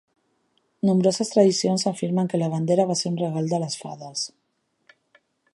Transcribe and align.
Nombroses 0.89 1.31
tradicions 1.35 1.85
afirmen 1.93 2.31
que 2.31 2.41
la 2.45 2.49
bandera 2.55 2.89
va 2.93 2.97
ser 3.03 3.13
un 3.13 3.23
regal 3.23 3.53
de 3.55 3.63
les 3.67 3.79
fades. 3.85 4.29